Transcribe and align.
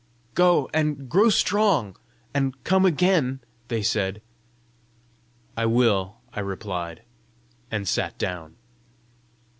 "Go 0.33 0.67
and 0.73 1.07
grow 1.07 1.29
strong, 1.29 1.95
and 2.33 2.63
come 2.63 2.87
again," 2.87 3.39
they 3.67 3.83
said. 3.83 4.19
"I 5.55 5.67
will," 5.67 6.15
I 6.33 6.39
replied 6.39 7.03
and 7.69 7.87
sat 7.87 8.17
down. 8.17 8.55